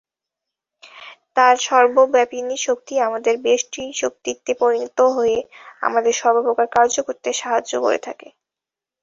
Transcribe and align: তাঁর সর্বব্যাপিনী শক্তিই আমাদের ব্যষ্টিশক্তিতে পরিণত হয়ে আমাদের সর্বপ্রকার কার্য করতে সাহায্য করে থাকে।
তাঁর 1.35 1.55
সর্বব্যাপিনী 1.65 2.55
শক্তিই 2.67 3.05
আমাদের 3.07 3.35
ব্যষ্টিশক্তিতে 3.37 4.51
পরিণত 4.61 4.99
হয়ে 5.15 5.37
আমাদের 5.81 6.13
সর্বপ্রকার 6.21 6.67
কার্য 6.75 6.95
করতে 7.07 7.29
সাহায্য 7.41 7.71
করে 7.83 7.99
থাকে। 8.07 8.27